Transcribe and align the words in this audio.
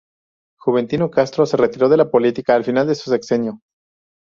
Juventino 0.59 1.11
Castro 1.11 1.45
se 1.45 1.57
retiró 1.57 1.87
de 1.87 1.97
la 1.97 2.09
política 2.09 2.55
al 2.55 2.63
final 2.63 2.87
de 2.87 2.95
su 2.95 3.11
sexenio. 3.11 3.61